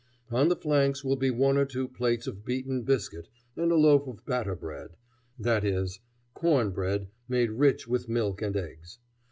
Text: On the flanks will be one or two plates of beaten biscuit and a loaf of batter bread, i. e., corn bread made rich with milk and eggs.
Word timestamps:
On 0.31 0.47
the 0.49 0.55
flanks 0.55 1.03
will 1.03 1.15
be 1.15 1.29
one 1.29 1.57
or 1.59 1.65
two 1.67 1.87
plates 1.87 2.25
of 2.25 2.43
beaten 2.43 2.81
biscuit 2.81 3.29
and 3.55 3.71
a 3.71 3.75
loaf 3.75 4.07
of 4.07 4.25
batter 4.25 4.55
bread, 4.55 4.95
i. 5.45 5.59
e., 5.63 5.87
corn 6.33 6.71
bread 6.71 7.09
made 7.29 7.51
rich 7.51 7.87
with 7.87 8.09
milk 8.09 8.41
and 8.41 8.57
eggs. 8.57 8.97